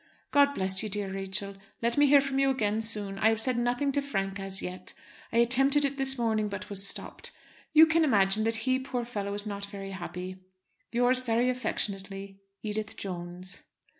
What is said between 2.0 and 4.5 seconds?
hear from you again soon. I have said nothing to Frank